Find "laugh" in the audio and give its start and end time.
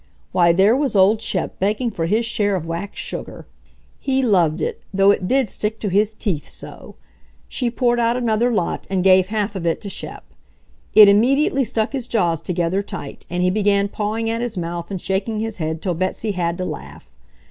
16.65-17.05